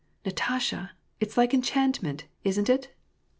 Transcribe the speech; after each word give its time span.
"Natasha 0.25 0.93
I 0.93 0.97
It's 1.19 1.37
like 1.37 1.53
enchantment, 1.53 2.25
isn't 2.43 2.69
it 2.71 2.89